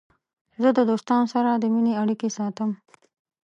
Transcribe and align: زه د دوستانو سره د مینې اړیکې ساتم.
زه 0.61 0.69
د 0.77 0.79
دوستانو 0.89 1.25
سره 1.33 1.49
د 1.53 1.63
مینې 1.73 1.93
اړیکې 2.01 2.29
ساتم. 2.37 2.69